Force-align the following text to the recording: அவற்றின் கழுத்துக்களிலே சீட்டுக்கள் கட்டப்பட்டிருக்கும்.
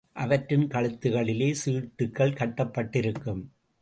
அவற்றின் 0.13 0.67
கழுத்துக்களிலே 0.67 1.49
சீட்டுக்கள் 1.65 2.35
கட்டப்பட்டிருக்கும். 2.35 3.43